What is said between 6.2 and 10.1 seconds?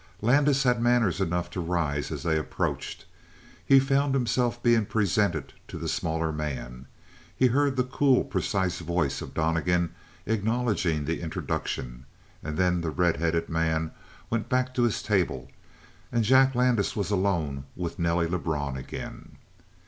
man. He heard the cool, precise voice of Donnegan